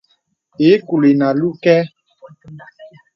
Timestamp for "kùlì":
0.87-1.09